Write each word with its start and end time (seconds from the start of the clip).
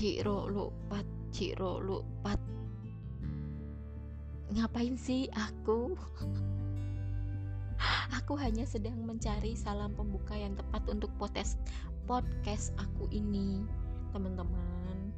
Ciro 0.00 0.48
lupat 0.48 1.04
Ciro 1.28 1.76
lupat. 1.76 2.40
Ngapain 4.48 4.96
sih 4.96 5.28
aku? 5.28 5.92
Aku 8.16 8.32
hanya 8.40 8.64
sedang 8.64 8.96
mencari 9.04 9.52
salam 9.52 9.92
pembuka 9.92 10.32
yang 10.32 10.56
tepat 10.56 10.88
untuk 10.88 11.12
podcast 11.20 11.60
podcast 12.08 12.72
aku 12.80 13.12
ini 13.12 13.60
teman-teman. 14.16 15.12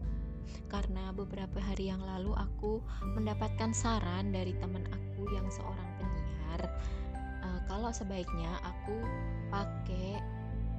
Karena 0.67 1.15
beberapa 1.15 1.63
hari 1.63 1.87
yang 1.87 2.03
lalu 2.03 2.35
aku 2.35 2.83
mendapatkan 3.15 3.71
saran 3.71 4.35
dari 4.35 4.51
teman 4.59 4.83
aku 4.91 5.31
yang 5.31 5.47
seorang 5.47 5.89
penyiar. 6.03 6.61
Uh, 7.47 7.63
kalau 7.71 7.95
sebaiknya 7.95 8.51
aku 8.67 8.99
pakai 9.47 10.19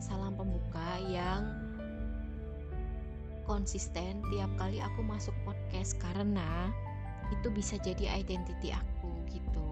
salam 0.04 0.36
pembuka 0.36 1.00
yang 1.08 1.63
konsisten 3.44 4.24
tiap 4.32 4.52
kali 4.56 4.80
aku 4.80 5.04
masuk 5.04 5.36
podcast 5.44 6.00
karena 6.00 6.72
itu 7.32 7.48
bisa 7.50 7.80
jadi 7.82 8.20
identity 8.20 8.72
aku 8.72 9.10
gitu. 9.32 9.68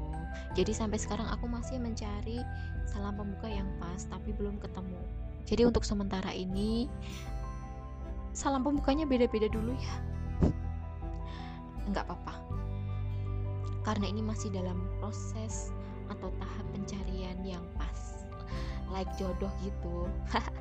Jadi 0.55 0.71
sampai 0.71 0.99
sekarang 0.99 1.27
aku 1.31 1.47
masih 1.47 1.79
mencari 1.79 2.43
salam 2.87 3.15
pembuka 3.15 3.47
yang 3.47 3.67
pas 3.79 4.03
tapi 4.07 4.35
belum 4.35 4.59
ketemu. 4.59 4.99
Jadi 5.47 5.61
untuk 5.67 5.83
sementara 5.83 6.31
ini 6.31 6.87
salam 8.31 8.63
pembukanya 8.63 9.07
beda-beda 9.07 9.47
dulu 9.51 9.75
ya. 9.75 9.95
Enggak 11.87 12.07
apa-apa. 12.07 12.35
Karena 13.81 14.05
ini 14.07 14.21
masih 14.21 14.53
dalam 14.53 14.77
proses 15.01 15.73
atau 16.11 16.29
tahap 16.37 16.65
pencarian 16.75 17.39
yang 17.43 17.63
pas. 17.75 18.27
Like 18.91 19.09
jodoh 19.15 19.51
gitu. 19.63 20.07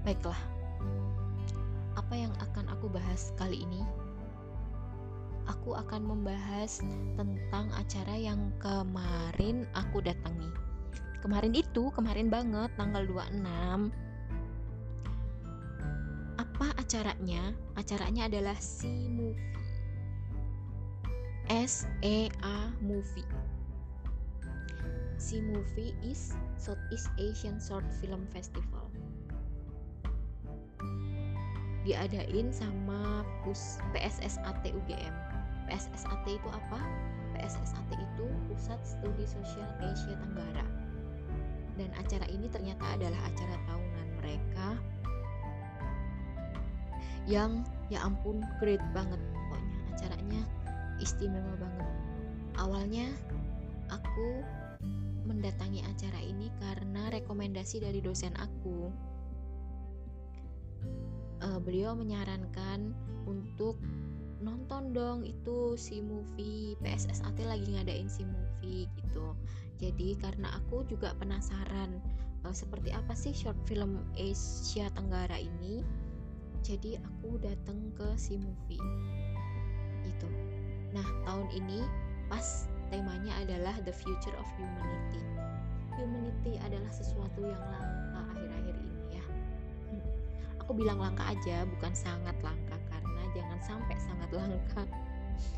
Baiklah, 0.00 0.40
apa 1.92 2.14
yang 2.16 2.32
akan 2.40 2.72
aku 2.72 2.88
bahas 2.88 3.36
kali 3.36 3.68
ini? 3.68 3.84
Aku 5.44 5.76
akan 5.76 6.08
membahas 6.08 6.80
tentang 7.20 7.68
acara 7.76 8.16
yang 8.16 8.48
kemarin 8.64 9.68
aku 9.76 10.00
datangi. 10.00 10.48
Kemarin 11.20 11.52
itu, 11.52 11.92
kemarin 11.92 12.32
banget, 12.32 12.72
tanggal 12.80 13.04
26. 13.04 13.92
Apa 16.40 16.66
acaranya? 16.80 17.52
Acaranya 17.76 18.24
adalah 18.24 18.56
si 18.56 18.88
movie. 19.12 19.52
S 21.52 21.84
E 22.00 22.32
A 22.40 22.72
movie. 22.80 23.28
Si 25.20 25.44
movie 25.44 25.92
is 26.00 26.32
Southeast 26.56 27.12
Asian 27.20 27.60
Short 27.60 27.84
Film 28.00 28.24
Festival 28.32 28.79
diadain 31.84 32.52
sama 32.52 33.24
PUS 33.44 33.80
PSSAT 33.96 34.64
UGM. 34.68 35.14
PSSAT 35.70 36.24
itu 36.28 36.48
apa? 36.50 36.80
PSSAT 37.38 37.88
itu 37.96 38.26
Pusat 38.50 38.80
Studi 38.84 39.24
Sosial 39.24 39.70
Asia 39.80 40.16
Tenggara. 40.18 40.66
Dan 41.80 41.88
acara 41.96 42.26
ini 42.28 42.50
ternyata 42.52 42.84
adalah 42.92 43.20
acara 43.24 43.56
tahunan 43.64 44.08
mereka 44.20 44.68
yang 47.30 47.64
ya 47.88 48.02
ampun 48.04 48.42
great 48.58 48.82
banget 48.92 49.20
pokoknya 49.32 49.78
acaranya 49.94 50.42
istimewa 51.00 51.54
banget. 51.56 51.88
Awalnya 52.60 53.06
aku 53.88 54.44
mendatangi 55.24 55.80
acara 55.86 56.20
ini 56.20 56.52
karena 56.60 57.08
rekomendasi 57.12 57.80
dari 57.80 58.02
dosen 58.02 58.34
aku 58.36 58.90
beliau 61.62 61.92
menyarankan 61.94 62.92
untuk 63.28 63.76
nonton 64.40 64.96
dong 64.96 65.20
itu 65.28 65.76
si 65.76 66.00
movie 66.00 66.72
PSSAT 66.80 67.36
lagi 67.44 67.76
ngadain 67.76 68.08
si 68.08 68.24
movie 68.24 68.88
gitu. 68.96 69.36
Jadi 69.80 70.16
karena 70.20 70.48
aku 70.60 70.84
juga 70.88 71.12
penasaran 71.16 72.00
uh, 72.44 72.54
seperti 72.54 72.92
apa 72.92 73.12
sih 73.12 73.32
short 73.36 73.56
film 73.68 74.00
Asia 74.16 74.88
Tenggara 74.96 75.36
ini 75.36 75.84
jadi 76.60 77.00
aku 77.00 77.40
datang 77.40 77.92
ke 77.96 78.08
si 78.20 78.36
movie 78.36 78.80
gitu 80.04 80.28
nah 80.92 81.06
tahun 81.24 81.48
ini 81.56 81.80
pas 82.28 82.68
temanya 82.90 83.34
adalah 83.42 83.74
the 83.86 83.94
future 83.94 84.34
of 84.34 84.46
humanity. 84.58 85.22
Humanity 85.94 86.58
adalah 86.62 86.90
sesuatu 86.90 87.42
yang 87.42 87.58
ini 87.58 87.99
aku 90.70 90.86
bilang 90.86 91.02
langka 91.02 91.26
aja 91.26 91.66
bukan 91.66 91.90
sangat 91.90 92.38
langka 92.46 92.78
karena 92.86 93.22
jangan 93.34 93.58
sampai 93.58 93.96
sangat 93.98 94.30
langka 94.30 94.86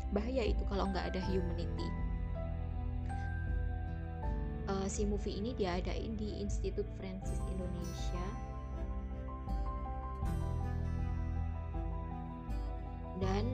bahaya 0.09 0.41
itu 0.49 0.65
kalau 0.65 0.89
nggak 0.89 1.13
ada 1.13 1.21
humanity 1.29 1.85
uh, 4.73 4.89
si 4.89 5.05
movie 5.05 5.37
ini 5.37 5.53
diadain 5.53 6.17
di 6.17 6.41
Institut 6.41 6.89
Francis 6.97 7.37
Indonesia. 7.45 8.25
Dan 13.21 13.45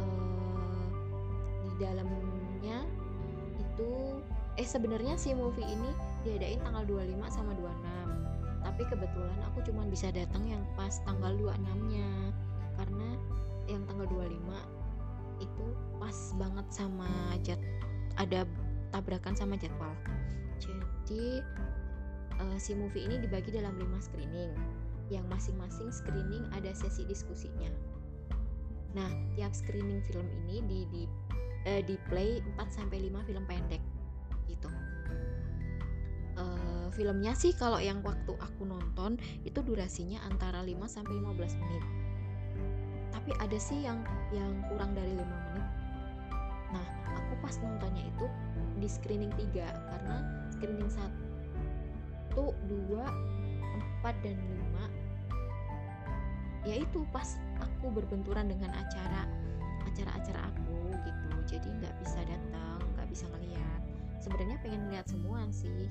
uh, 0.00 0.86
di 1.68 1.72
dalamnya 1.76 2.78
itu 3.60 3.90
eh 4.56 4.64
sebenarnya 4.64 5.20
si 5.20 5.36
movie 5.36 5.68
ini 5.68 5.92
diadain 6.24 6.58
tanggal 6.64 6.88
25 6.88 7.28
sama 7.28 7.52
26 7.52 8.05
tapi 8.76 8.92
kebetulan 8.92 9.40
aku 9.48 9.64
cuma 9.64 9.88
bisa 9.88 10.12
datang 10.12 10.44
yang 10.44 10.60
pas 10.76 11.00
tanggal 11.08 11.32
26 11.32 11.96
nya 11.96 12.12
karena 12.76 13.08
yang 13.72 13.80
tanggal 13.88 14.04
25 14.04 14.36
itu 15.40 15.66
pas 15.96 16.16
banget 16.36 16.66
sama 16.68 17.08
jad 17.40 17.56
ada 18.20 18.44
tabrakan 18.92 19.32
sama 19.32 19.56
jadwal. 19.56 19.96
Jadi 20.60 21.40
uh, 22.36 22.56
si 22.60 22.76
movie 22.76 23.08
ini 23.08 23.16
dibagi 23.16 23.48
dalam 23.48 23.80
5 23.80 24.12
screening. 24.12 24.52
Yang 25.08 25.24
masing-masing 25.24 25.88
screening 25.88 26.44
ada 26.52 26.68
sesi 26.76 27.08
diskusinya. 27.08 27.72
Nah 28.92 29.08
tiap 29.40 29.56
screening 29.56 30.04
film 30.04 30.28
ini 30.44 30.60
di 30.68 30.80
di 30.92 31.02
uh, 31.64 31.80
di 31.80 31.96
play 32.12 32.44
4 32.60 32.68
sampai 32.68 33.08
5 33.08 33.24
film 33.24 33.48
pendek 33.48 33.80
filmnya 36.96 37.36
sih 37.36 37.52
kalau 37.52 37.76
yang 37.76 38.00
waktu 38.00 38.32
aku 38.40 38.64
nonton 38.64 39.20
itu 39.44 39.60
durasinya 39.60 40.24
antara 40.24 40.64
5 40.64 40.72
sampai 40.88 41.12
15 41.20 41.60
menit. 41.60 41.84
Tapi 43.12 43.30
ada 43.36 43.58
sih 43.60 43.84
yang 43.84 44.00
yang 44.32 44.64
kurang 44.72 44.96
dari 44.96 45.12
5 45.12 45.20
menit. 45.20 45.66
Nah, 46.72 46.86
aku 47.12 47.32
pas 47.44 47.54
nontonnya 47.60 48.08
itu 48.08 48.26
di 48.80 48.88
screening 48.88 49.30
3 49.36 49.60
karena 49.92 50.16
screening 50.56 50.88
1 50.88 51.12
2 52.32 52.44
4 52.64 54.24
dan 54.24 54.36
5 54.36 55.06
yaitu 56.66 57.06
pas 57.14 57.38
aku 57.62 57.94
berbenturan 57.94 58.50
dengan 58.50 58.74
acara 58.74 59.24
acara-acara 59.86 60.50
aku 60.50 60.90
gitu 61.06 61.28
jadi 61.46 61.68
nggak 61.78 61.94
bisa 62.02 62.20
datang 62.26 62.82
nggak 62.98 63.06
bisa 63.06 63.24
ngeliat 63.30 63.80
sebenarnya 64.18 64.58
pengen 64.60 64.82
lihat 64.90 65.06
semua 65.06 65.46
sih 65.54 65.86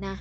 Nah, 0.00 0.16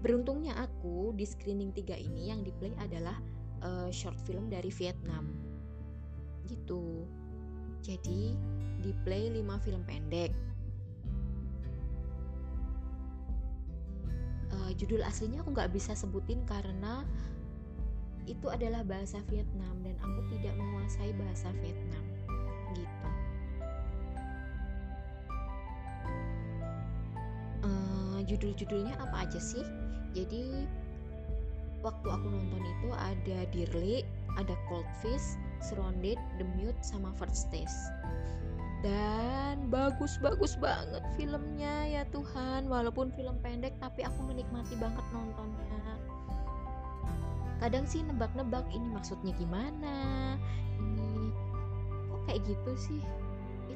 beruntungnya 0.00 0.54
aku 0.54 1.10
di 1.18 1.26
screening 1.26 1.74
3 1.74 1.98
ini 1.98 2.30
yang 2.30 2.46
di 2.46 2.54
play 2.54 2.72
adalah 2.78 3.18
uh, 3.66 3.90
short 3.90 4.16
film 4.22 4.46
dari 4.46 4.70
Vietnam. 4.70 5.26
Gitu. 6.46 7.02
Jadi, 7.82 8.32
di 8.80 8.90
play 9.02 9.28
5 9.34 9.64
film 9.66 9.82
pendek. 9.82 10.30
Uh, 14.54 14.70
judul 14.78 15.02
aslinya 15.02 15.42
aku 15.42 15.50
nggak 15.50 15.74
bisa 15.74 15.98
sebutin 15.98 16.46
karena 16.46 17.02
itu 18.24 18.46
adalah 18.48 18.86
bahasa 18.86 19.20
Vietnam 19.28 19.82
dan 19.82 19.98
aku 20.00 20.20
tidak 20.32 20.54
menguasai 20.56 21.12
bahasa 21.18 21.50
Vietnam 21.60 22.13
judul-judulnya 28.26 28.96
apa 29.00 29.28
aja 29.28 29.40
sih? 29.40 29.64
Jadi 30.16 30.66
waktu 31.84 32.06
aku 32.08 32.26
nonton 32.28 32.62
itu 32.62 32.88
ada 32.96 33.38
Dearly 33.52 34.02
ada 34.40 34.54
Cold 34.66 34.88
Fish 35.04 35.38
Surrounded 35.62 36.18
The 36.40 36.46
Mute 36.58 36.78
sama 36.82 37.12
First 37.16 37.52
Taste. 37.54 37.92
Dan 38.84 39.72
bagus-bagus 39.72 40.60
banget 40.60 41.00
filmnya 41.16 41.88
ya 41.88 42.02
Tuhan. 42.12 42.68
Walaupun 42.68 43.14
film 43.16 43.40
pendek 43.40 43.72
tapi 43.80 44.04
aku 44.04 44.20
menikmati 44.28 44.76
banget 44.76 45.04
nontonnya. 45.12 45.64
Kadang 47.64 47.88
sih 47.88 48.04
nebak-nebak 48.04 48.68
ini 48.76 48.92
maksudnya 48.92 49.32
gimana? 49.40 49.96
Ini 50.76 51.32
kok 52.12 52.20
kayak 52.28 52.40
gitu 52.44 52.72
sih 52.76 53.00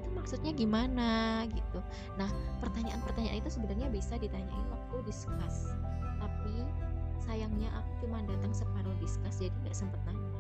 itu 0.08 0.16
maksudnya 0.16 0.56
gimana 0.56 1.44
gitu. 1.52 1.84
Nah 2.16 2.32
pertanyaan-pertanyaan 2.64 3.44
itu 3.44 3.52
sebenarnya 3.52 3.92
bisa 3.92 4.16
ditanyain 4.16 4.64
waktu 4.72 5.04
diskus 5.04 5.76
tapi 6.16 6.64
sayangnya 7.20 7.68
aku 7.76 8.08
cuma 8.08 8.24
datang 8.24 8.56
separuh 8.56 8.96
diskus 9.04 9.36
jadi 9.36 9.52
nggak 9.68 9.76
sempet 9.76 10.00
nanya. 10.08 10.32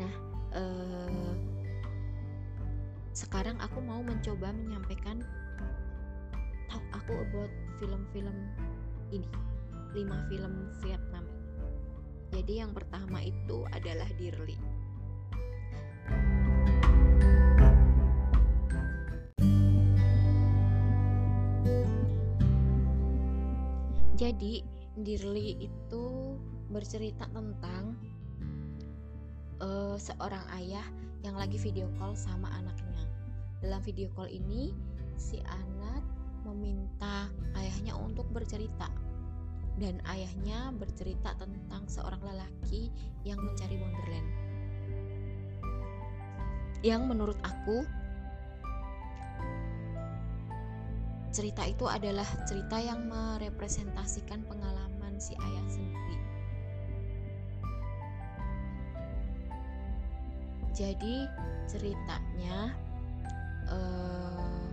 Nah 0.00 0.14
uh, 0.56 1.32
sekarang 3.12 3.60
aku 3.60 3.84
mau 3.84 4.00
mencoba 4.00 4.48
menyampaikan 4.56 5.20
talk 6.72 6.84
aku 6.96 7.20
about 7.20 7.52
film-film 7.76 8.48
ini 9.12 9.28
lima 9.92 10.24
film 10.32 10.72
Vietnam 10.80 11.24
jadi 12.32 12.64
yang 12.64 12.72
pertama 12.76 13.24
itu 13.24 13.64
adalah 13.72 14.06
Dirli 14.20 14.77
jadi 24.18 24.66
Dirli 24.98 25.62
itu 25.62 26.34
bercerita 26.74 27.30
tentang 27.30 27.94
uh, 29.62 29.94
seorang 29.94 30.42
ayah 30.58 30.82
yang 31.22 31.38
lagi 31.38 31.54
video 31.54 31.86
call 32.02 32.18
sama 32.18 32.50
anaknya. 32.58 33.06
Dalam 33.62 33.78
video 33.86 34.10
call 34.18 34.26
ini, 34.26 34.74
si 35.14 35.38
anak 35.46 36.02
meminta 36.42 37.30
ayahnya 37.54 37.94
untuk 37.94 38.26
bercerita. 38.34 38.90
Dan 39.78 40.02
ayahnya 40.10 40.74
bercerita 40.74 41.38
tentang 41.38 41.86
seorang 41.86 42.18
lelaki 42.18 42.90
yang 43.22 43.38
mencari 43.38 43.78
Wonderland. 43.78 44.28
Yang 46.82 47.02
menurut 47.06 47.38
aku 47.46 47.86
cerita 51.28 51.62
itu 51.68 51.84
adalah 51.84 52.26
cerita 52.48 52.80
yang 52.80 53.04
merepresentasikan 53.08 54.44
pengalaman 54.48 55.14
si 55.20 55.36
ayah 55.36 55.66
sendiri. 55.68 56.16
Jadi 60.72 61.26
ceritanya 61.66 62.70
uh, 63.66 64.68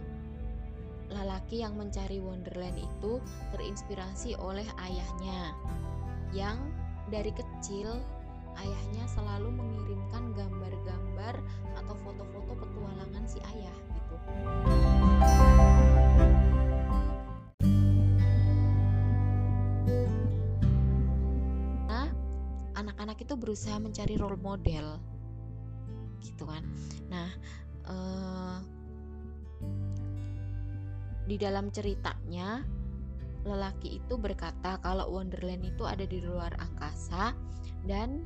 lelaki 1.10 1.66
yang 1.66 1.74
mencari 1.74 2.22
Wonderland 2.22 2.78
itu 2.78 3.18
terinspirasi 3.50 4.38
oleh 4.38 4.66
ayahnya 4.86 5.54
yang 6.30 6.62
dari 7.10 7.34
kecil 7.34 7.90
ayahnya 8.62 9.06
selalu 9.10 9.50
mengirimkan 9.50 10.32
gambar-gambar 10.38 11.36
atau 11.74 11.96
foto-foto 12.06 12.54
petualangan 12.54 13.26
si 13.26 13.42
ayah 13.56 13.78
berusaha 23.46 23.78
mencari 23.78 24.18
role 24.18 24.42
model. 24.42 24.98
Gitu 26.26 26.50
kan. 26.50 26.66
Nah 27.14 27.30
uh, 27.86 28.58
di 31.30 31.38
dalam 31.38 31.70
ceritanya 31.70 32.66
lelaki 33.46 34.02
itu 34.02 34.18
berkata 34.18 34.82
kalau 34.82 35.14
Wonderland 35.14 35.62
itu 35.62 35.86
ada 35.86 36.02
di 36.10 36.18
luar 36.26 36.50
angkasa 36.58 37.38
dan 37.86 38.26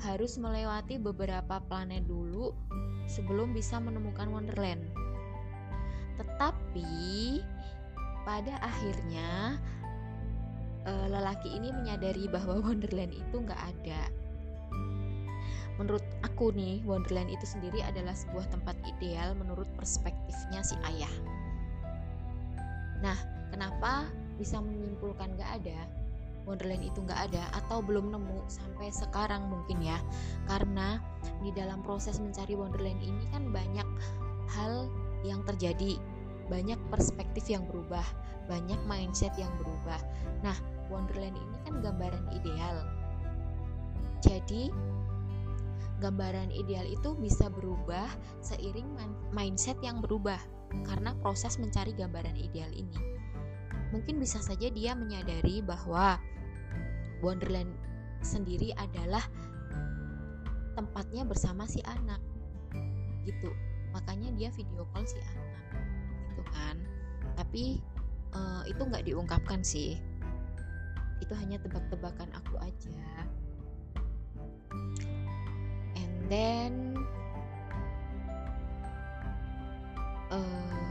harus 0.00 0.40
melewati 0.40 0.96
beberapa 0.96 1.60
planet 1.68 2.08
dulu 2.08 2.56
sebelum 3.04 3.52
bisa 3.52 3.76
menemukan 3.76 4.32
Wonderland. 4.32 4.88
Tetapi 6.16 7.40
pada 8.24 8.56
akhirnya 8.64 9.60
eh, 10.88 11.06
lelaki 11.12 11.52
ini 11.52 11.72
menyadari 11.76 12.24
bahwa 12.28 12.60
Wonderland 12.64 13.12
itu 13.12 13.36
nggak 13.36 13.60
ada 13.60 14.08
menurut 15.76 16.02
aku 16.24 16.52
nih 16.52 16.80
Wonderland 16.84 17.28
itu 17.28 17.44
sendiri 17.44 17.84
adalah 17.84 18.12
sebuah 18.16 18.48
tempat 18.52 18.76
ideal 18.86 19.36
menurut 19.36 19.68
perspektifnya 19.76 20.60
si 20.64 20.76
ayah. 20.88 21.14
Nah 23.04 23.16
kenapa 23.52 24.08
bisa 24.36 24.60
menyimpulkan 24.60 25.36
gak 25.36 25.62
ada? 25.62 25.80
Wonderland 26.46 26.86
itu 26.86 27.02
gak 27.04 27.30
ada 27.32 27.42
atau 27.58 27.82
belum 27.82 28.14
nemu 28.14 28.46
sampai 28.46 28.88
sekarang 28.88 29.50
mungkin 29.50 29.82
ya. 29.82 29.98
Karena 30.46 31.02
di 31.42 31.50
dalam 31.52 31.82
proses 31.82 32.22
mencari 32.22 32.54
Wonderland 32.54 33.02
ini 33.02 33.24
kan 33.34 33.50
banyak 33.50 33.88
hal 34.56 34.88
yang 35.26 35.42
terjadi 35.42 35.98
banyak 36.46 36.78
perspektif 36.94 37.50
yang 37.50 37.66
berubah 37.66 38.06
banyak 38.46 38.78
mindset 38.86 39.34
yang 39.36 39.50
berubah. 39.58 39.98
Nah 40.42 40.56
Wonderland 40.86 41.34
ini 41.34 41.56
kan 41.66 41.82
gambaran 41.82 42.24
ideal. 42.30 42.76
Jadi 44.22 44.70
gambaran 45.96 46.52
ideal 46.52 46.84
itu 46.84 47.16
bisa 47.16 47.48
berubah 47.48 48.08
seiring 48.44 48.88
mindset 49.32 49.80
yang 49.80 50.04
berubah 50.04 50.36
karena 50.84 51.16
proses 51.24 51.56
mencari 51.56 51.96
gambaran 51.96 52.36
ideal 52.36 52.68
ini. 52.74 53.00
Mungkin 53.94 54.20
bisa 54.20 54.42
saja 54.42 54.68
dia 54.68 54.92
menyadari 54.92 55.64
bahwa 55.64 56.20
Wonderland 57.24 57.72
sendiri 58.20 58.74
adalah 58.76 59.24
tempatnya 60.76 61.24
bersama 61.24 61.64
si 61.64 61.80
anak. 61.86 62.20
Gitu. 63.24 63.48
Makanya 63.96 64.34
dia 64.36 64.52
video 64.52 64.84
call 64.92 65.08
si 65.08 65.16
anak. 65.16 65.48
Gitu 66.28 66.42
kan. 66.52 66.76
Tapi 67.40 67.80
uh, 68.36 68.62
itu 68.68 68.82
nggak 68.84 69.06
diungkapkan 69.08 69.64
sih. 69.64 69.96
Itu 71.24 71.32
hanya 71.32 71.56
tebak-tebakan 71.64 72.28
aku 72.36 72.60
aja 72.60 73.00
then 76.26 76.98
uh, 80.30 80.86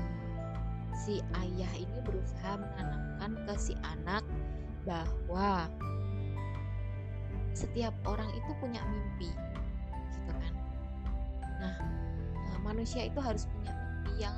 si 0.95 1.19
ayah 1.37 1.73
ini 1.75 1.99
berusaha 2.01 2.57
menanamkan 2.57 3.31
ke 3.45 3.53
si 3.59 3.73
anak 3.83 4.23
bahwa 4.87 5.69
setiap 7.55 7.95
orang 8.03 8.27
itu 8.35 8.51
punya 8.59 8.83
mimpi 8.87 9.31
gitu 10.11 10.31
kan? 10.35 10.53
Nah 11.59 11.75
uh, 12.35 12.59
manusia 12.63 13.07
itu 13.07 13.19
harus 13.19 13.47
punya 13.51 13.71
mimpi 13.71 14.23
yang 14.23 14.35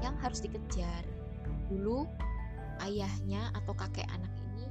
yang 0.00 0.14
harus 0.18 0.42
dikejar. 0.42 1.04
Dulu 1.70 2.06
ayahnya 2.82 3.52
atau 3.54 3.76
kakek 3.76 4.08
anak 4.10 4.32
ini 4.52 4.66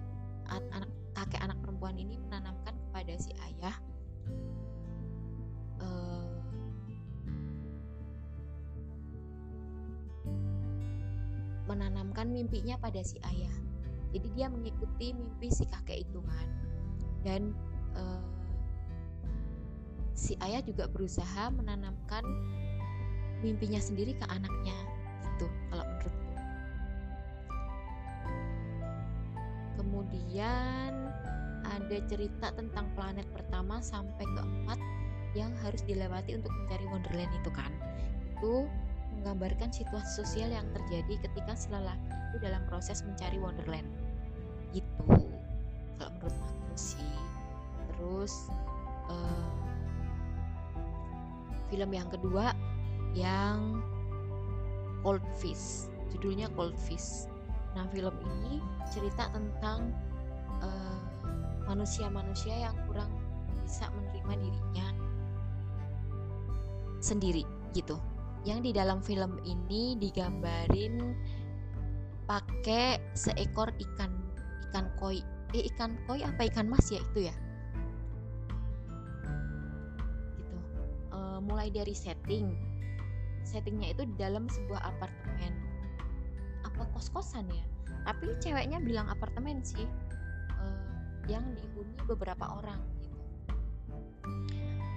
anak 0.49 0.91
kakek 1.13 1.41
anak 1.43 1.57
perempuan 1.61 1.95
ini 1.95 2.17
menanamkan 2.17 2.73
kepada 2.89 3.13
si 3.21 3.31
ayah 3.45 3.75
menanamkan 11.69 12.33
mimpinya 12.33 12.81
pada 12.81 13.05
si 13.05 13.21
ayah. 13.29 13.53
Jadi 14.09 14.27
dia 14.33 14.49
mengikuti 14.49 15.13
mimpi 15.13 15.53
si 15.53 15.69
kakek 15.69 16.01
itu 16.09 16.19
kan. 16.25 16.47
Dan 17.21 17.53
uh, 17.93 18.25
si 20.17 20.33
ayah 20.41 20.65
juga 20.65 20.89
berusaha 20.89 21.53
menanamkan 21.53 22.25
mimpinya 23.45 23.77
sendiri 23.77 24.17
ke 24.17 24.25
anaknya. 24.25 24.73
Itu 25.37 25.45
kalau 25.69 25.85
menurutku. 25.85 26.27
Kemudian 29.77 30.91
ada 31.63 31.97
cerita 32.09 32.49
tentang 32.57 32.89
planet 32.97 33.29
pertama 33.29 33.77
sampai 33.79 34.25
keempat 34.25 34.79
yang 35.37 35.53
harus 35.61 35.85
dilewati 35.85 36.33
untuk 36.33 36.49
mencari 36.49 36.85
Wonderland 36.89 37.29
itu 37.37 37.51
kan. 37.53 37.69
Itu 38.33 38.65
menggambarkan 39.19 39.67
situasi 39.75 40.23
sosial 40.23 40.47
yang 40.47 40.63
terjadi 40.71 41.27
ketika 41.27 41.51
si 41.51 41.67
lelaki 41.67 41.99
itu 42.31 42.37
dalam 42.39 42.63
proses 42.71 43.03
mencari 43.03 43.35
Wonderland. 43.35 43.85
Gitu. 44.71 44.87
Kalau 45.99 46.11
menurut 46.15 46.31
aku 46.31 46.75
sih. 46.79 47.11
Terus 47.91 48.47
uh, 49.11 49.51
film 51.67 51.91
yang 51.91 52.07
kedua 52.07 52.55
yang 53.11 53.83
Cold 55.03 55.23
Fish. 55.35 55.91
Judulnya 56.15 56.47
Cold 56.55 56.79
Fish. 56.79 57.27
Nah 57.75 57.83
film 57.91 58.15
ini 58.23 58.63
cerita 58.87 59.27
tentang 59.35 59.91
uh, 60.63 60.99
manusia-manusia 61.67 62.71
yang 62.71 62.75
kurang 62.87 63.11
bisa 63.67 63.85
menerima 63.93 64.33
dirinya 64.41 64.87
sendiri 66.99 67.45
gitu 67.71 67.95
yang 68.47 68.63
di 68.63 68.71
dalam 68.71 69.03
film 69.03 69.35
ini 69.43 69.99
digambarin 69.99 71.15
pakai 72.29 73.01
seekor 73.17 73.73
ikan 73.75 74.11
ikan 74.69 74.85
koi. 75.01 75.19
Eh 75.57 75.65
ikan 75.73 75.97
koi 76.05 76.21
apa 76.21 76.45
ikan 76.47 76.69
mas 76.69 76.87
ya 76.93 77.01
itu 77.01 77.27
ya? 77.27 77.35
Gitu. 80.37 80.57
E, 81.09 81.19
mulai 81.41 81.73
dari 81.73 81.91
setting. 81.91 82.53
Settingnya 83.43 83.97
itu 83.97 84.05
di 84.05 84.15
dalam 84.15 84.45
sebuah 84.45 84.81
apartemen. 84.85 85.57
Apa 86.63 86.85
kos 86.93 87.09
kosan 87.09 87.49
ya? 87.49 87.65
Tapi 88.05 88.37
ceweknya 88.39 88.77
bilang 88.79 89.09
apartemen 89.09 89.65
sih. 89.65 89.89
Uh, 90.59 90.99
yang 91.29 91.45
dihuni 91.55 91.93
beberapa 92.09 92.41
orang 92.59 92.81
gitu. 92.99 93.17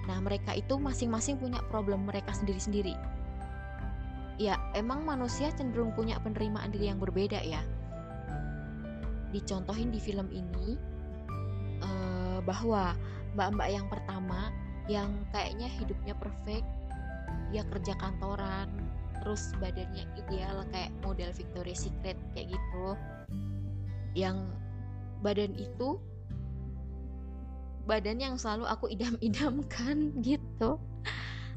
Nah, 0.09 0.19
mereka 0.19 0.51
itu 0.57 0.75
masing-masing 0.75 1.39
punya 1.39 1.63
problem 1.71 2.03
mereka 2.03 2.35
sendiri-sendiri. 2.35 2.97
Ya, 4.41 4.57
emang 4.73 5.05
manusia 5.05 5.53
cenderung 5.53 5.93
punya 5.93 6.17
penerimaan 6.21 6.73
diri 6.73 6.89
yang 6.89 6.97
berbeda 6.97 7.37
ya. 7.45 7.61
Dicontohin 9.29 9.93
di 9.93 10.01
film 10.01 10.29
ini 10.33 10.77
uh, 11.81 12.39
bahwa 12.41 12.97
mbak-mbak 13.37 13.69
yang 13.69 13.87
pertama 13.89 14.49
yang 14.89 15.09
kayaknya 15.31 15.69
hidupnya 15.79 16.13
perfect, 16.17 16.65
dia 17.53 17.63
kerja 17.69 17.93
kantoran, 18.01 18.67
terus 19.23 19.55
badannya 19.63 20.03
ideal 20.19 20.67
kayak 20.75 20.91
model 20.99 21.31
Victoria's 21.31 21.87
Secret 21.87 22.19
kayak 22.35 22.51
gitu 22.51 22.99
yang 24.19 24.51
badan 25.23 25.55
itu 25.55 25.95
badan 27.87 28.19
yang 28.19 28.35
selalu 28.35 28.67
aku 28.67 28.91
idam-idamkan 28.91 30.11
gitu 30.27 30.75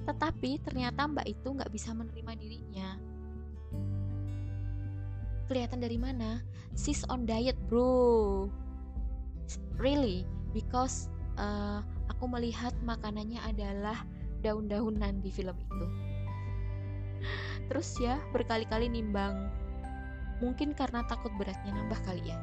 tetapi 0.06 0.62
ternyata 0.62 1.10
mbak 1.10 1.26
itu 1.26 1.48
nggak 1.50 1.70
bisa 1.74 1.90
menerima 1.90 2.32
dirinya. 2.38 2.88
Kelihatan 5.50 5.82
dari 5.82 5.98
mana? 5.98 6.42
Sis 6.78 7.02
on 7.10 7.26
diet 7.26 7.58
bro. 7.66 8.46
Really? 9.78 10.22
Because 10.54 11.10
uh, 11.38 11.82
aku 12.10 12.30
melihat 12.30 12.74
makanannya 12.86 13.42
adalah 13.42 14.06
daun-daunan 14.42 15.22
di 15.22 15.30
film 15.30 15.54
itu. 15.58 15.86
Terus 17.66 17.88
ya 17.98 18.22
berkali-kali 18.30 18.86
nimbang. 18.86 19.50
Mungkin 20.38 20.74
karena 20.74 21.02
takut 21.10 21.34
beratnya 21.34 21.74
nambah 21.74 22.00
kali 22.06 22.22
ya. 22.30 22.38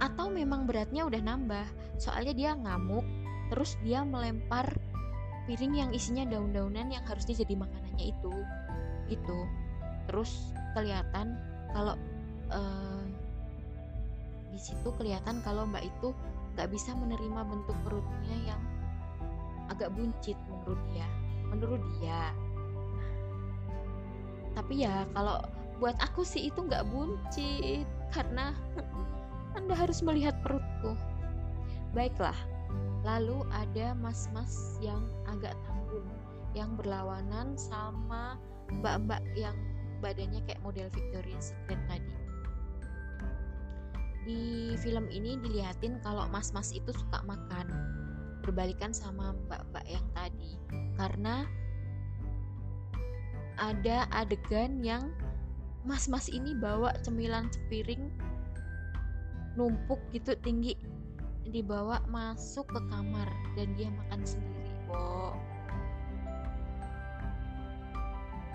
Atau 0.00 0.32
memang 0.32 0.64
beratnya 0.68 1.04
udah 1.08 1.20
nambah 1.20 1.66
soalnya 1.96 2.34
dia 2.36 2.50
ngamuk 2.56 3.04
terus 3.52 3.76
dia 3.84 4.02
melempar 4.02 4.66
piring 5.44 5.74
yang 5.76 5.90
isinya 5.92 6.24
daun-daunan 6.28 6.88
yang 6.88 7.04
harusnya 7.04 7.36
jadi 7.44 7.54
makanannya 7.58 8.12
itu 8.12 8.32
gitu. 9.12 9.38
Terus 10.08 10.52
kelihatan 10.72 11.36
kalau 11.72 11.94
uh, 12.52 13.04
di 14.54 14.60
situ 14.60 14.88
kelihatan 14.96 15.42
kalau 15.42 15.66
mbak 15.66 15.84
itu 15.84 16.14
nggak 16.54 16.70
bisa 16.70 16.94
menerima 16.94 17.40
bentuk 17.44 17.76
perutnya 17.82 18.36
yang 18.46 18.62
agak 19.68 19.90
buncit 19.90 20.38
menurut 20.46 20.78
dia 20.94 21.08
menurut 21.54 21.82
dia. 21.98 22.34
Tapi 24.54 24.86
ya 24.86 25.06
kalau 25.14 25.42
buat 25.78 25.98
aku 25.98 26.22
sih 26.22 26.50
itu 26.50 26.62
nggak 26.62 26.86
buncit 26.90 27.86
karena 28.14 28.54
anda 29.58 29.74
harus 29.74 30.02
melihat 30.02 30.34
perutku. 30.42 30.94
Baiklah 31.94 32.34
lalu 33.04 33.44
ada 33.52 33.92
mas-mas 33.92 34.80
yang 34.80 35.04
agak 35.28 35.52
tanggung 35.68 36.08
yang 36.56 36.72
berlawanan 36.78 37.58
sama 37.58 38.40
mbak-mbak 38.80 39.20
yang 39.36 39.54
badannya 40.00 40.40
kayak 40.48 40.62
model 40.64 40.88
Victoria's 40.94 41.52
Secret 41.52 41.80
tadi. 41.90 42.14
Di 44.24 44.72
film 44.80 45.04
ini 45.12 45.36
dilihatin 45.36 46.00
kalau 46.00 46.24
mas-mas 46.32 46.72
itu 46.72 46.88
suka 46.96 47.20
makan 47.28 47.68
berbalikan 48.40 48.92
sama 48.96 49.36
mbak-mbak 49.44 49.84
yang 49.84 50.06
tadi. 50.16 50.56
Karena 50.96 51.44
ada 53.60 54.08
adegan 54.16 54.80
yang 54.80 55.12
mas-mas 55.84 56.32
ini 56.32 56.56
bawa 56.56 56.96
cemilan 57.04 57.52
sepiring 57.52 58.08
numpuk 59.54 60.00
gitu 60.10 60.34
tinggi 60.42 60.74
dibawa 61.48 62.00
masuk 62.08 62.64
ke 62.68 62.80
kamar 62.88 63.28
dan 63.56 63.68
dia 63.76 63.92
makan 63.92 64.22
sendiri. 64.24 64.72
Kok 64.88 65.34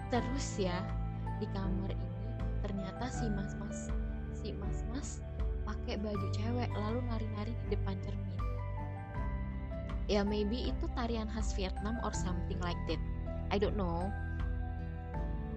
terus 0.10 0.58
ya 0.58 0.82
di 1.38 1.46
kamar 1.54 1.94
ini 1.94 2.18
ternyata 2.66 3.14
si 3.14 3.30
mas-mas 3.30 3.94
si 4.34 4.50
mas-mas 4.58 5.22
pakai 5.70 6.02
baju 6.02 6.28
cewek 6.34 6.70
lalu 6.74 7.00
nari-nari 7.06 7.54
di 7.66 7.78
depan 7.78 7.94
cermin. 8.02 8.38
Ya 10.10 10.26
maybe 10.26 10.74
itu 10.74 10.90
tarian 10.98 11.30
khas 11.30 11.54
Vietnam 11.54 12.02
or 12.02 12.10
something 12.18 12.58
like 12.66 12.80
that. 12.90 12.98
I 13.54 13.62
don't 13.62 13.78
know. 13.78 14.10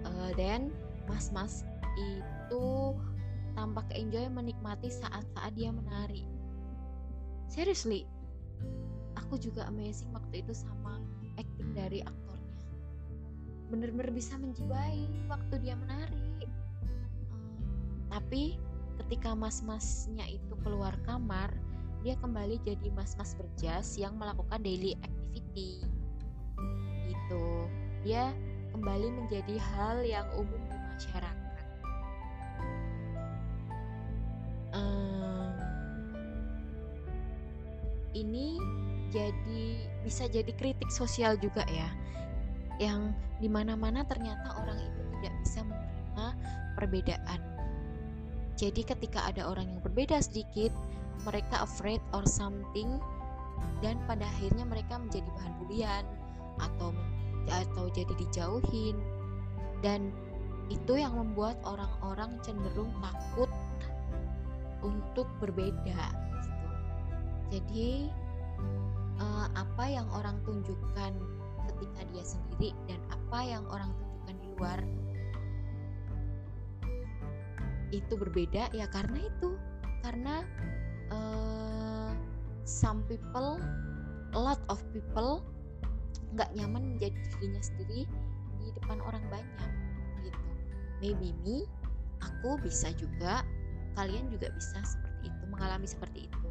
Uh, 0.05 0.29
dan 0.37 0.69
mas-mas 1.09 1.65
itu 1.97 2.93
tampak 3.57 3.89
enjoy 3.97 4.29
menikmati 4.29 4.93
saat-saat 4.93 5.57
dia 5.57 5.73
menari 5.73 6.32
seriously 7.53 8.09
aku 9.33 9.37
juga 9.37 9.69
amazing 9.69 10.09
waktu 10.09 10.41
itu 10.41 10.53
sama 10.57 10.97
acting 11.37 11.69
dari 11.77 12.01
aktornya. 12.01 12.57
Bener-bener 13.69 14.09
bisa 14.13 14.37
menjiwai 14.37 15.05
waktu 15.29 15.61
dia 15.61 15.77
menari. 15.77 16.49
Um, 17.29 18.09
tapi 18.09 18.57
ketika 19.01 19.33
mas-masnya 19.33 20.25
itu 20.29 20.53
keluar 20.65 20.93
kamar 21.05 21.49
dia 22.01 22.19
kembali 22.19 22.59
jadi 22.61 22.91
mas-mas 22.93 23.33
berjas 23.33 23.95
yang 23.95 24.17
melakukan 24.17 24.59
daily 24.61 24.97
activity. 25.01 25.81
Gitu. 27.09 27.45
Dia 28.03 28.33
kembali 28.75 29.07
menjadi 29.13 29.55
hal 29.57 30.03
yang 30.03 30.27
umum 30.35 30.61
di 30.67 30.77
masyarakat. 30.93 31.42
Ini 38.13 38.57
jadi 39.13 39.65
bisa 40.01 40.25
jadi 40.25 40.49
kritik 40.57 40.89
sosial 40.89 41.37
juga 41.37 41.65
ya, 41.69 41.89
yang 42.81 43.13
di 43.37 43.49
mana-mana 43.49 44.01
ternyata 44.05 44.57
orang 44.57 44.79
itu 44.81 45.01
tidak 45.19 45.33
bisa 45.45 45.59
menerima 45.61 46.27
perbedaan. 46.77 47.41
Jadi 48.57 48.81
ketika 48.85 49.29
ada 49.29 49.49
orang 49.49 49.69
yang 49.69 49.81
berbeda 49.81 50.21
sedikit, 50.21 50.73
mereka 51.25 51.65
afraid 51.65 52.01
or 52.13 52.25
something, 52.25 52.97
dan 53.81 53.97
pada 54.09 54.25
akhirnya 54.25 54.65
mereka 54.65 54.97
menjadi 54.97 55.29
bahan 55.37 55.53
bulian 55.65 56.05
atau 56.61 56.93
atau 57.51 57.91
jadi 57.91 58.13
dijauhin 58.15 58.95
dan 59.83 60.15
itu 60.71 60.95
yang 60.95 61.11
membuat 61.19 61.59
orang-orang 61.67 62.39
cenderung 62.39 62.89
takut 63.03 63.51
untuk 64.79 65.27
berbeda. 65.43 66.22
Jadi 67.53 68.09
uh, 69.21 69.47
apa 69.53 69.85
yang 69.85 70.09
orang 70.09 70.41
tunjukkan 70.41 71.13
ketika 71.69 72.01
dia 72.09 72.25
sendiri 72.25 72.73
dan 72.89 72.97
apa 73.13 73.39
yang 73.45 73.61
orang 73.69 73.93
tunjukkan 73.93 74.35
di 74.41 74.47
luar 74.57 74.79
itu 77.93 78.13
berbeda 78.17 78.73
ya 78.73 78.89
karena 78.89 79.21
itu. 79.21 79.53
Karena 80.01 80.41
uh, 81.13 82.11
some 82.65 83.05
people 83.05 83.61
a 84.33 84.39
lot 84.41 84.57
of 84.73 84.81
people 84.89 85.45
nggak 86.33 86.49
nyaman 86.57 86.97
menjadi 86.97 87.13
dirinya 87.37 87.61
sendiri 87.61 88.09
di 88.57 88.67
depan 88.81 88.97
orang 88.97 89.21
banyak 89.29 89.71
gitu. 90.25 90.41
Maybe 91.05 91.37
me 91.45 91.69
aku 92.17 92.57
bisa 92.65 92.89
juga 92.97 93.45
kalian 93.93 94.33
juga 94.33 94.49
bisa 94.57 94.81
seperti 94.81 95.29
itu 95.29 95.43
mengalami 95.53 95.85
seperti 95.85 96.25
itu 96.25 96.42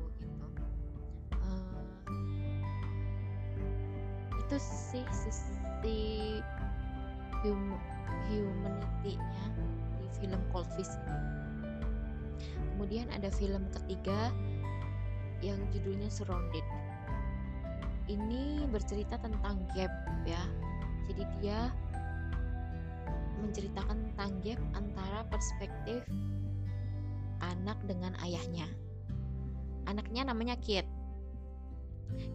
itu 4.52 4.60
sih 4.68 5.06
sisi 5.08 6.00
hum 7.40 7.72
humanity-nya 8.28 9.44
di 9.96 10.06
film 10.20 10.36
Cold 10.52 10.68
Fish 10.76 10.92
ini. 10.92 11.16
Kemudian 12.76 13.08
ada 13.16 13.32
film 13.32 13.64
ketiga 13.72 14.28
yang 15.40 15.56
judulnya 15.72 16.12
Surrounded. 16.12 16.60
Ini 18.12 18.68
bercerita 18.68 19.16
tentang 19.24 19.64
gap 19.72 19.88
ya. 20.28 20.44
Jadi 21.08 21.24
dia 21.40 21.72
menceritakan 23.40 24.12
tentang 24.12 24.36
gap 24.44 24.60
antara 24.76 25.24
perspektif 25.32 26.04
anak 27.40 27.80
dengan 27.88 28.12
ayahnya. 28.20 28.68
Anaknya 29.88 30.28
namanya 30.28 30.60
Kiet 30.60 30.84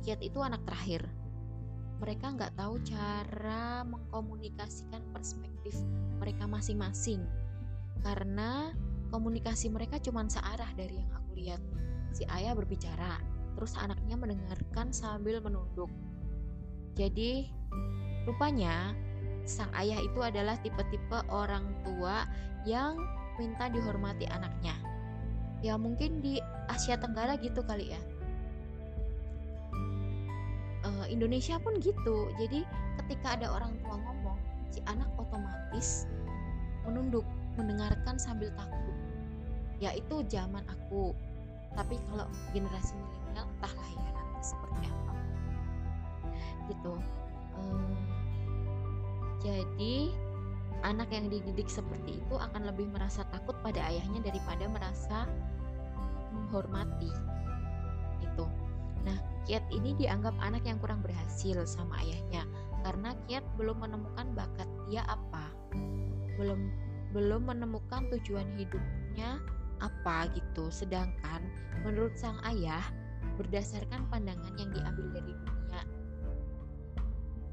Kiet 0.02 0.18
itu 0.26 0.42
anak 0.42 0.66
terakhir 0.66 1.06
mereka 1.98 2.34
nggak 2.34 2.54
tahu 2.58 2.78
cara 2.86 3.82
mengkomunikasikan 3.86 5.02
perspektif 5.12 5.74
mereka 6.22 6.46
masing-masing 6.46 7.26
karena 8.06 8.74
komunikasi 9.10 9.72
mereka 9.72 9.98
cuma 9.98 10.26
searah 10.30 10.70
dari 10.78 11.02
yang 11.02 11.12
aku 11.16 11.32
lihat 11.38 11.62
si 12.14 12.24
ayah 12.30 12.54
berbicara 12.54 13.18
terus 13.58 13.74
anaknya 13.74 14.14
mendengarkan 14.14 14.94
sambil 14.94 15.42
menunduk. 15.42 15.90
Jadi, 16.94 17.50
rupanya 18.30 18.94
sang 19.50 19.74
ayah 19.74 19.98
itu 19.98 20.22
adalah 20.22 20.62
tipe-tipe 20.62 21.26
orang 21.34 21.66
tua 21.82 22.30
yang 22.70 23.02
minta 23.42 23.66
dihormati 23.74 24.30
anaknya. 24.30 24.78
ya 25.66 25.74
mungkin 25.74 26.22
di 26.22 26.38
Asia 26.70 27.02
Tenggara 27.02 27.34
gitu 27.42 27.66
kali 27.66 27.90
ya 27.90 27.98
uh, 30.88 31.06
Indonesia 31.12 31.60
pun 31.60 31.76
gitu. 31.84 32.32
Jadi 32.40 32.64
ketika 33.04 33.36
ada 33.36 33.52
orang 33.52 33.76
tua 33.84 34.00
ngomong 34.00 34.40
si 34.72 34.80
anak 34.88 35.08
otomatis 35.20 36.08
menunduk 36.88 37.28
mendengarkan 37.60 38.16
sambil 38.16 38.48
takut. 38.56 38.96
Ya 39.84 39.92
itu 39.94 40.24
zaman 40.32 40.64
aku. 40.66 41.12
Tapi 41.76 42.00
kalau 42.10 42.26
generasi 42.56 42.96
milenial 42.96 43.46
entahlah 43.60 43.90
ya 43.94 44.10
nanti 44.16 44.42
seperti 44.42 44.82
apa. 44.88 45.14
Gitu. 46.72 46.94
Um, 47.58 47.94
jadi 49.44 49.96
anak 50.86 51.10
yang 51.10 51.30
dididik 51.30 51.70
seperti 51.70 52.22
itu 52.22 52.36
akan 52.38 52.70
lebih 52.70 52.90
merasa 52.90 53.26
takut 53.34 53.58
pada 53.66 53.82
ayahnya 53.90 54.22
daripada 54.22 54.66
merasa 54.70 55.26
menghormati 56.34 57.10
Kiat 59.48 59.64
ini 59.72 59.96
dianggap 59.96 60.36
anak 60.44 60.68
yang 60.68 60.76
kurang 60.84 61.00
berhasil 61.00 61.64
sama 61.64 62.04
ayahnya 62.04 62.44
karena 62.84 63.16
Kiat 63.26 63.48
belum 63.56 63.80
menemukan 63.80 64.28
bakat 64.36 64.68
dia 64.92 65.08
apa. 65.08 65.48
Belum 66.36 66.68
belum 67.16 67.48
menemukan 67.48 68.12
tujuan 68.12 68.46
hidupnya 68.60 69.40
apa 69.80 70.28
gitu. 70.36 70.68
Sedangkan 70.68 71.48
menurut 71.88 72.12
sang 72.20 72.38
ayah 72.44 72.84
berdasarkan 73.40 74.04
pandangan 74.12 74.52
yang 74.60 74.70
diambil 74.76 75.08
dari 75.16 75.32
dunia 75.32 75.58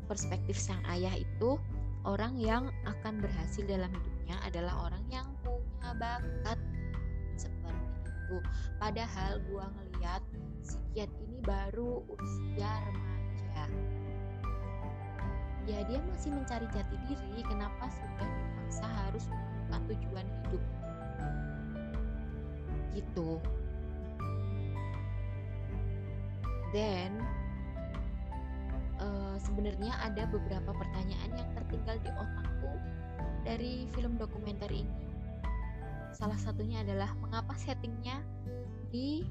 perspektif 0.06 0.56
sang 0.60 0.80
ayah 0.88 1.16
itu 1.16 1.56
orang 2.04 2.36
yang 2.36 2.68
akan 2.84 3.20
berhasil 3.24 3.64
dalam 3.64 3.88
hidupnya 3.88 4.36
adalah 4.44 4.88
orang 4.88 5.04
yang 5.08 5.26
punya 5.40 5.90
bakat 5.96 6.58
seperti 7.40 7.88
itu. 8.04 8.36
Padahal 8.76 9.40
gua 9.48 9.72
ngeliat 9.72 10.22
si 10.64 10.80
Kiat 10.96 11.12
ini 11.20 11.38
baru 11.44 12.00
usia 12.08 12.72
remaja. 12.88 13.64
Ya 15.64 15.78
dia 15.88 16.00
masih 16.08 16.32
mencari 16.32 16.64
jati 16.72 16.96
diri 17.08 17.40
kenapa 17.44 17.88
sudah 17.92 18.28
dipaksa 18.28 18.86
harus 18.88 19.24
menemukan 19.28 19.80
tujuan 19.92 20.26
hidup? 20.26 20.62
Gitu. 22.96 23.30
Dan 26.74 27.10
uh, 28.98 29.36
sebenarnya 29.38 29.92
ada 30.00 30.26
beberapa 30.26 30.74
pertanyaan 30.74 31.30
yang 31.36 31.50
tertinggal 31.54 31.96
di 32.02 32.10
otakku 32.12 32.72
dari 33.44 33.86
film 33.92 34.16
dokumenter 34.16 34.72
ini. 34.72 34.96
Salah 36.14 36.38
satunya 36.38 36.80
adalah 36.80 37.10
mengapa 37.20 37.52
settingnya 37.58 38.22
di 38.94 39.26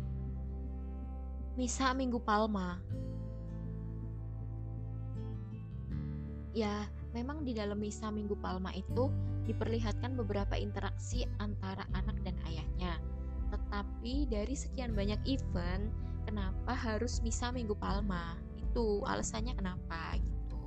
Misa 1.54 1.94
Minggu 1.94 2.18
Palma. 2.18 2.82
Ya 6.50 6.90
memang 7.14 7.46
di 7.46 7.54
dalam 7.54 7.78
Misa 7.78 8.10
Minggu 8.10 8.34
Palma 8.42 8.74
itu 8.74 9.14
diperlihatkan 9.46 10.18
beberapa 10.18 10.58
interaksi 10.58 11.30
antara 11.38 11.86
anak 11.94 12.18
dan 12.26 12.34
ayahnya. 12.50 12.98
Tetapi 13.54 14.34
dari 14.34 14.58
sekian 14.58 14.98
banyak 14.98 15.22
event 15.30 15.94
kenapa 16.26 16.74
harus 16.74 17.22
Misa 17.22 17.54
Minggu 17.54 17.78
Palma? 17.78 18.34
Itu 18.58 19.06
alasannya 19.06 19.54
kenapa 19.54 20.18
gitu. 20.18 20.58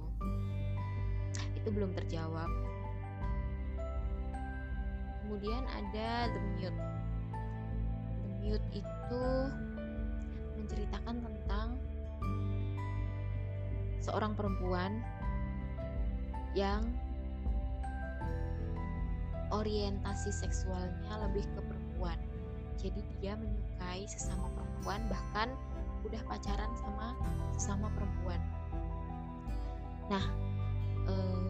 Itu 1.58 1.68
belum 1.74 1.98
terjawab. 1.98 2.46
Kemudian 5.26 5.66
ada 5.66 6.30
The 6.30 6.40
Mute. 6.54 6.82
The 8.22 8.30
Mute 8.38 8.68
itu 8.70 9.26
menceritakan 11.06 11.22
tentang 11.22 11.68
seorang 14.02 14.32
perempuan 14.34 14.92
yang 16.58 16.82
orientasi 19.54 20.34
seksualnya 20.34 21.14
lebih 21.30 21.46
ke 21.54 21.60
perempuan. 21.62 22.18
Jadi 22.74 23.00
dia 23.22 23.38
menyukai 23.38 24.02
sesama 24.10 24.50
perempuan 24.50 25.00
bahkan 25.06 25.48
udah 26.02 26.22
pacaran 26.26 26.70
sama 26.74 27.14
sesama 27.54 27.86
perempuan. 27.94 28.42
Nah 30.10 30.26
eh, 31.06 31.42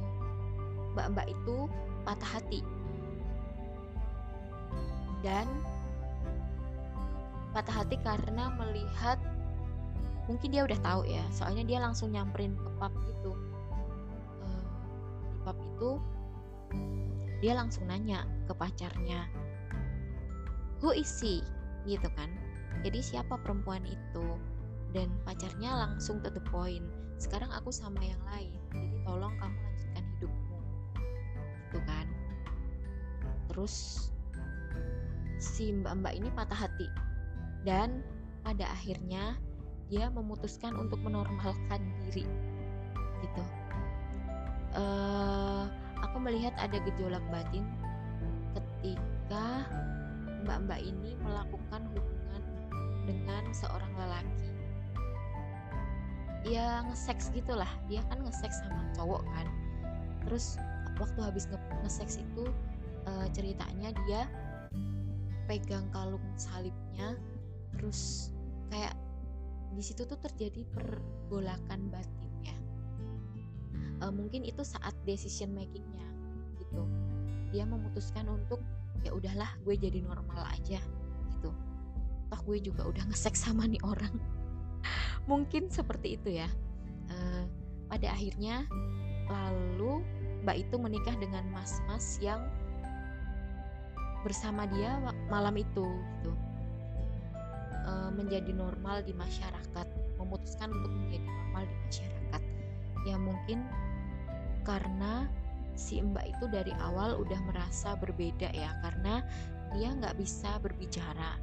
mbak-mbak 0.92 1.33
itu 1.33 1.57
patah 2.05 2.31
hati. 2.40 2.61
Dan 5.25 5.49
patah 7.57 7.83
hati 7.83 7.97
karena 8.05 8.53
melihat 8.53 9.16
mungkin 10.27 10.49
dia 10.51 10.67
udah 10.67 10.79
tahu 10.83 11.07
ya 11.07 11.23
soalnya 11.31 11.62
dia 11.67 11.79
langsung 11.79 12.11
nyamperin 12.11 12.55
ke 12.55 12.69
pub 12.79 12.95
itu. 13.07 13.33
Uh, 14.43 14.65
di 15.31 15.37
pub 15.43 15.59
itu 15.59 15.91
dia 17.43 17.53
langsung 17.55 17.87
nanya 17.87 18.27
ke 18.49 18.53
pacarnya 18.57 19.29
who 20.81 20.93
is 20.93 21.09
she? 21.09 21.43
Gitu 21.89 22.09
kan. 22.19 22.31
Jadi 22.85 23.01
siapa 23.01 23.41
perempuan 23.41 23.83
itu? 23.87 24.27
Dan 24.93 25.11
pacarnya 25.25 25.87
langsung 25.87 26.21
to 26.23 26.31
the 26.31 26.43
point 26.49 26.85
sekarang 27.17 27.49
aku 27.49 27.73
sama 27.73 27.97
yang 28.05 28.21
lain 28.29 28.53
jadi 28.77 28.97
tolong 29.09 29.33
kamu 29.41 29.57
lanjutkan 29.57 30.05
hidupmu. 30.17 30.59
Gitu 31.69 31.79
kan. 31.89 32.07
Terus 33.49 33.75
si 35.41 35.73
mbak-mbak 35.73 36.12
ini 36.12 36.29
patah 36.37 36.69
hati. 36.69 36.89
Dan 37.65 38.05
pada 38.45 38.69
akhirnya 38.69 39.41
dia 39.87 40.11
memutuskan 40.11 40.75
untuk 40.75 40.99
menormalkan 41.03 41.81
diri 42.07 42.27
gitu. 43.22 43.42
Uh, 44.77 45.64
aku 46.05 46.20
melihat 46.20 46.53
ada 46.61 46.77
gejolak 46.85 47.22
batin 47.33 47.64
ketika 48.53 49.64
mbak-mbak 50.44 50.81
ini 50.85 51.16
melakukan 51.25 51.83
hubungan 51.94 52.42
dengan 53.09 53.42
seorang 53.55 53.92
lelaki. 53.96 54.51
Ya 56.46 56.87
nge-seks 56.87 57.35
gitulah 57.35 57.68
dia 57.90 58.03
kan 58.07 58.22
nge-seks 58.22 58.62
sama 58.62 58.83
cowok 58.94 59.22
kan. 59.35 59.46
Terus 60.27 60.61
waktu 60.99 61.20
habis 61.22 61.44
nge-seks 61.83 62.22
itu 62.22 62.44
e, 63.07 63.12
ceritanya 63.35 63.90
dia 64.07 64.31
pegang 65.46 65.87
kalung 65.94 66.22
salibnya 66.35 67.14
terus 67.79 68.31
kayak 68.70 68.94
di 69.77 69.85
situ 69.85 70.09
tuh 70.09 70.17
terjadi 70.17 70.65
pergolakan 70.73 71.93
batinnya. 71.93 72.57
E, 74.01 74.05
mungkin 74.09 74.49
itu 74.49 74.65
saat 74.65 74.97
decision 75.05 75.53
makingnya 75.53 76.09
gitu. 76.57 76.83
Dia 77.53 77.69
memutuskan 77.69 78.25
untuk 78.25 78.65
ya 79.05 79.12
udahlah 79.12 79.53
gue 79.69 79.77
jadi 79.77 80.01
normal 80.01 80.49
aja 80.49 80.81
gitu. 81.37 81.53
Toh 82.33 82.41
gue 82.49 82.59
juga 82.65 82.89
udah 82.89 83.05
ngesek 83.12 83.37
sama 83.37 83.69
nih 83.69 83.81
orang. 83.85 84.17
Mungkin 85.31 85.69
seperti 85.69 86.17
itu 86.17 86.41
ya. 86.41 86.49
Uh, 87.12 87.45
pada 87.87 88.11
akhirnya 88.17 88.67
lalu 89.29 90.03
mbak 90.43 90.57
itu 90.62 90.75
menikah 90.79 91.15
dengan 91.21 91.45
mas-mas 91.53 92.19
yang 92.19 92.43
bersama 94.27 94.67
dia 94.67 94.99
malam 95.31 95.55
itu 95.55 95.87
gitu 96.19 96.35
menjadi 98.16 98.50
normal 98.57 99.05
di 99.05 99.12
masyarakat 99.12 99.87
memutuskan 100.16 100.72
untuk 100.72 100.90
menjadi 100.90 101.26
normal 101.29 101.62
di 101.68 101.76
masyarakat. 101.87 102.42
Ya 103.07 103.16
mungkin 103.20 103.59
karena 104.66 105.31
si 105.76 106.00
mbak 106.02 106.26
itu 106.26 106.48
dari 106.50 106.72
awal 106.81 107.20
udah 107.20 107.38
merasa 107.46 107.94
berbeda 108.00 108.50
ya 108.50 108.72
karena 108.83 109.22
dia 109.76 109.92
nggak 109.92 110.16
bisa 110.16 110.57
berbicara. 110.64 111.38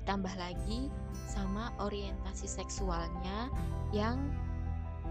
Ditambah 0.00 0.34
lagi 0.40 0.88
sama 1.28 1.74
orientasi 1.82 2.48
seksualnya 2.48 3.52
yang 3.92 4.16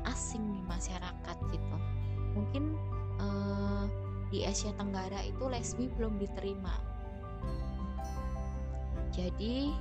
asing 0.08 0.41
di 0.56 0.62
masyarakat 0.65 1.38
gitu. 1.52 1.78
Mungkin 2.34 2.73
uh, 3.21 3.86
di 4.32 4.47
Asia 4.47 4.73
Tenggara 4.80 5.21
itu 5.28 5.43
lesbi 5.45 5.91
belum 5.93 6.17
diterima. 6.17 6.73
Jadi 9.13 9.73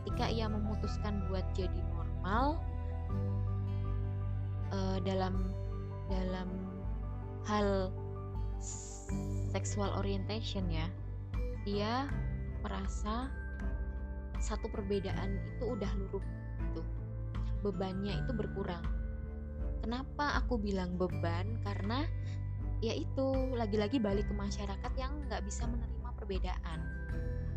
ketika 0.00 0.26
ia 0.30 0.50
memutuskan 0.50 1.24
buat 1.30 1.44
jadi 1.54 1.80
normal 1.94 2.58
uh, 4.74 4.98
dalam 5.06 5.54
dalam 6.10 6.48
hal 7.46 7.92
sexual 9.54 9.92
orientation 9.96 10.66
ya 10.68 10.88
dia 11.64 12.08
merasa 12.60 13.30
satu 14.40 14.68
perbedaan 14.68 15.40
itu 15.56 15.64
udah 15.72 15.88
luruh 15.96 16.24
itu 16.60 16.82
bebannya 17.64 18.12
itu 18.20 18.32
berkurang. 18.36 18.84
Kenapa 19.80 20.40
aku 20.40 20.60
bilang 20.60 21.00
beban? 21.00 21.60
Karena 21.64 22.04
ya 22.84 22.92
itu 22.92 23.56
lagi-lagi 23.56 23.96
balik 23.96 24.28
ke 24.28 24.34
masyarakat 24.36 24.92
yang 25.00 25.12
nggak 25.28 25.40
bisa 25.48 25.64
menerima 25.64 26.10
perbedaan 26.20 26.80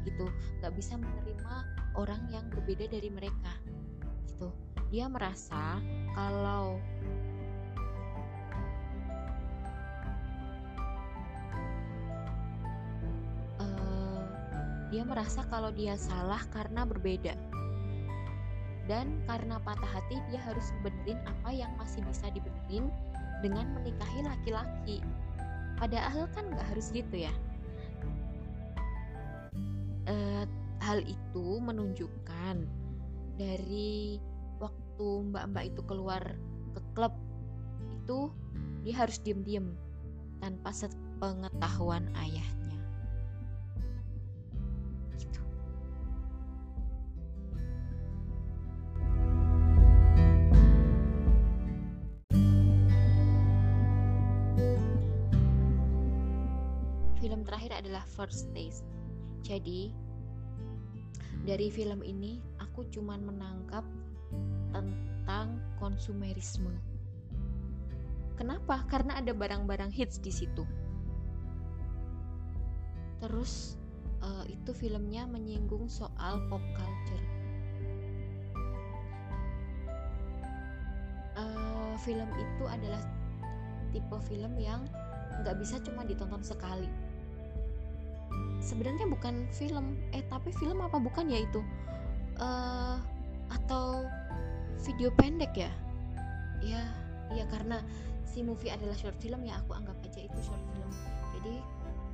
gitu 0.08 0.24
nggak 0.64 0.72
bisa 0.80 0.96
menerima 0.96 1.54
orang 1.98 2.22
yang 2.30 2.46
berbeda 2.54 2.86
dari 2.88 3.10
mereka 3.10 3.54
gitu. 4.24 4.54
Dia 4.94 5.10
merasa 5.10 5.82
kalau 6.14 6.78
uh, 13.60 14.24
dia 14.94 15.04
merasa 15.04 15.44
kalau 15.50 15.74
dia 15.74 15.98
salah 15.98 16.40
karena 16.54 16.86
berbeda. 16.86 17.36
Dan 18.88 19.20
karena 19.28 19.60
patah 19.60 20.00
hati 20.00 20.16
dia 20.32 20.40
harus 20.48 20.72
benerin 20.80 21.20
apa 21.28 21.52
yang 21.52 21.68
masih 21.76 22.00
bisa 22.08 22.32
dibenerin 22.32 22.88
dengan 23.44 23.68
menikahi 23.76 24.24
laki-laki. 24.24 25.04
Padahal 25.76 26.24
kan 26.32 26.48
nggak 26.48 26.68
harus 26.72 26.88
gitu 26.96 27.28
ya. 27.28 27.34
E, 30.08 30.48
hal 30.88 31.04
itu 31.04 31.60
menunjukkan 31.60 32.64
dari 33.36 34.24
waktu 34.56 35.08
mbak-mbak 35.36 35.76
itu 35.76 35.84
keluar 35.84 36.24
ke 36.72 36.80
klub 36.96 37.12
itu 37.92 38.32
dia 38.88 39.04
harus 39.04 39.20
diem-diem 39.20 39.76
tanpa 40.40 40.72
sepengetahuan 40.72 42.08
ayah 42.24 42.48
adalah 57.78 58.04
first 58.04 58.52
taste. 58.52 58.84
Jadi 59.46 59.96
dari 61.44 61.70
film 61.70 62.02
ini 62.02 62.40
aku 62.58 62.88
cuman 62.90 63.22
menangkap 63.26 63.86
tentang 64.72 65.62
konsumerisme. 65.78 66.72
Kenapa? 68.38 68.86
Karena 68.86 69.18
ada 69.18 69.34
barang-barang 69.34 69.90
hits 69.90 70.22
di 70.22 70.30
situ. 70.30 70.64
Terus 73.18 73.78
uh, 74.22 74.46
itu 74.46 74.72
filmnya 74.78 75.26
menyinggung 75.26 75.90
soal 75.90 76.46
pop 76.50 76.62
culture. 76.78 77.26
Uh, 81.38 81.94
film 82.02 82.30
itu 82.38 82.64
adalah 82.70 83.02
tipe 83.90 84.18
film 84.30 84.54
yang 84.58 84.86
nggak 85.42 85.58
bisa 85.58 85.78
cuma 85.82 86.02
ditonton 86.02 86.42
sekali 86.42 86.90
sebenarnya 88.62 89.06
bukan 89.10 89.46
film. 89.54 89.98
Eh 90.14 90.24
tapi 90.28 90.54
film 90.56 90.82
apa 90.84 90.98
bukan 90.98 91.30
ya 91.30 91.42
itu? 91.42 91.62
Uh, 92.38 93.02
atau 93.50 94.06
video 94.86 95.10
pendek 95.16 95.54
ya? 95.58 95.72
Ya 96.62 96.84
ya 97.36 97.44
karena 97.52 97.84
si 98.24 98.46
movie 98.46 98.72
adalah 98.72 98.96
short 98.96 99.18
film 99.20 99.44
ya 99.44 99.60
aku 99.60 99.76
anggap 99.76 99.98
aja 100.06 100.26
itu 100.26 100.40
short 100.44 100.64
film. 100.74 100.92
Jadi 101.40 101.54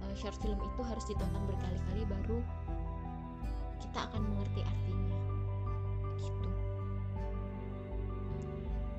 uh, 0.04 0.14
short 0.16 0.38
film 0.42 0.60
itu 0.60 0.82
harus 0.82 1.04
ditonton 1.06 1.44
berkali-kali 1.50 2.04
baru 2.08 2.40
kita 3.84 4.00
akan 4.10 4.22
mengerti 4.26 4.62
artinya. 4.64 5.18
Gitu. 6.18 6.50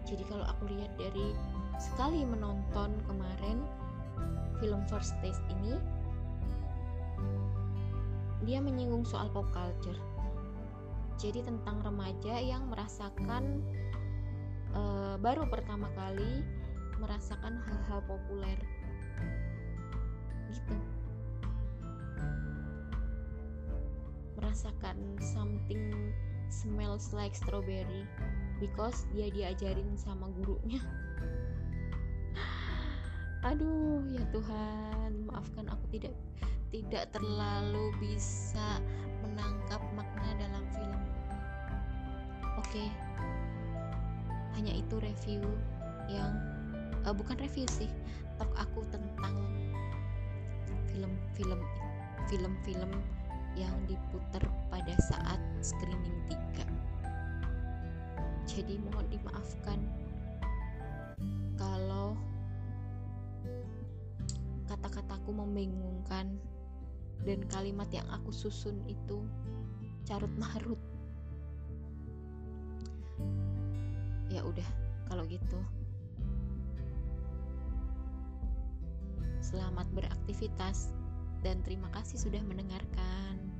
Jadi 0.05 0.23
kalau 0.29 0.45
aku 0.47 0.71
lihat 0.71 0.93
dari 1.01 1.33
sekali 1.81 2.23
menonton 2.23 2.95
kemarin 3.11 3.59
film 4.63 4.81
First 4.87 5.19
Taste 5.19 5.43
ini 5.51 5.75
dia 8.45 8.61
menyinggung 8.61 9.09
soal 9.09 9.33
pop 9.33 9.49
culture. 9.51 9.97
Jadi 11.17 11.45
tentang 11.45 11.81
remaja 11.81 12.37
yang 12.41 12.69
merasakan 12.69 13.65
uh, 14.77 15.17
baru 15.19 15.49
pertama 15.49 15.89
kali 15.97 16.45
merasakan 17.01 17.59
hal-hal 17.65 18.01
populer. 18.05 18.59
Gitu. 20.53 20.77
Merasakan 24.37 25.17
something 25.19 26.13
smells 26.53 27.11
like 27.17 27.35
strawberry 27.35 28.05
because 28.61 29.09
dia 29.17 29.33
diajarin 29.33 29.97
sama 29.97 30.29
gurunya. 30.39 30.85
Aduh, 33.49 34.01
ya 34.09 34.25
Tuhan, 34.33 35.29
maafkan 35.29 35.69
aku 35.69 35.85
tidak 35.93 36.17
tidak 36.75 37.07
terlalu 37.15 37.95
bisa 38.03 38.83
menangkap 39.23 39.79
makna 39.95 40.35
dalam 40.35 40.67
film. 40.75 41.03
Oke, 42.59 42.91
hanya 44.59 44.75
itu 44.75 44.99
review 44.99 45.47
yang 46.11 46.35
uh, 47.07 47.15
bukan 47.15 47.39
review 47.39 47.71
sih, 47.71 47.87
talk 48.43 48.51
aku 48.59 48.83
tentang 48.91 49.39
film-film 50.91 51.63
film-film 52.27 52.91
yang 53.55 53.75
diputar 53.87 54.43
pada 54.67 54.95
saat 54.99 55.39
screening 55.63 56.19
3 56.27 56.67
jadi 58.51 58.79
mohon 58.83 59.07
dimaafkan 59.11 59.79
kalau 61.55 62.19
kata-kataku 64.67 65.31
membingungkan 65.31 66.35
dan 67.22 67.46
kalimat 67.46 67.87
yang 67.94 68.05
aku 68.11 68.35
susun 68.35 68.83
itu 68.90 69.22
carut 70.03 70.31
marut. 70.35 70.81
Ya 74.29 74.42
udah 74.42 74.66
kalau 75.07 75.22
gitu. 75.31 75.59
Selamat 79.38 79.87
beraktivitas 79.94 80.90
dan 81.46 81.62
terima 81.62 81.87
kasih 81.94 82.18
sudah 82.18 82.42
mendengarkan 82.42 83.54